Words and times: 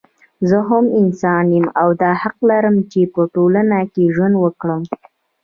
زه 0.49 0.57
هم 0.69 0.85
انسان 1.01 1.45
يم 1.55 1.65
او 1.81 1.89
دا 2.01 2.11
حق 2.21 2.37
لرم 2.49 2.75
چې 2.91 3.01
په 3.13 3.21
ټولنه 3.33 3.79
کې 3.93 4.13
ژوند 4.15 4.35
وکړم 4.43 4.81